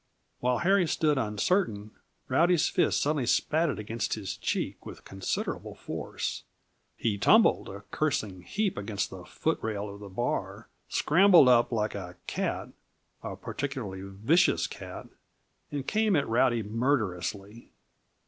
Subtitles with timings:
[0.39, 1.91] While Harry stood uncertain,
[2.27, 6.41] Rowdy's fist suddenly spatted against his cheek with considerable force.
[6.97, 11.93] He tumbled, a cursing heap, against the foot rail of the bar, scrambled up like
[11.93, 12.69] a cat
[13.21, 15.05] a particularly vicious cat
[15.71, 17.69] and came at Rowdy murderously.